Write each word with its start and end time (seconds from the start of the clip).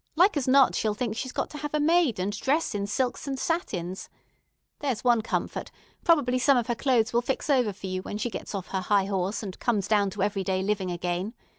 Like 0.15 0.35
as 0.35 0.47
not 0.47 0.73
she'll 0.73 0.95
think 0.95 1.15
she's 1.15 1.31
got 1.31 1.51
to 1.51 1.59
have 1.59 1.75
a 1.75 1.79
maid, 1.79 2.17
and 2.19 2.35
dress 2.35 2.73
in 2.73 2.87
silks 2.87 3.27
and 3.27 3.37
satins. 3.37 4.09
There's 4.79 5.03
one 5.03 5.21
comfort; 5.21 5.69
probably 6.03 6.39
some 6.39 6.57
of 6.57 6.65
her 6.65 6.73
clothes 6.73 7.13
will 7.13 7.21
fix 7.21 7.51
over 7.51 7.71
for 7.71 7.85
you 7.85 8.01
when 8.01 8.17
she 8.17 8.31
gets 8.31 8.55
off 8.55 8.69
her 8.69 8.81
high 8.81 9.05
horse 9.05 9.43
and 9.43 9.59
comes 9.59 9.87
down 9.87 10.09
to 10.09 10.23
every 10.23 10.43
day 10.43 10.63
living 10.63 10.89
again. 10.89 11.35